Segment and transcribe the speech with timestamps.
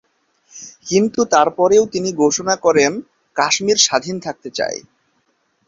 [0.87, 2.91] কিন্তু তারপরেও তিনি ঘোষণা করেন,
[3.35, 4.79] কাশ্মীর স্বাধীন থাকতে চায়।